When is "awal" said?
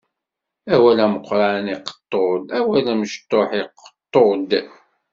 0.73-0.97, 2.59-2.85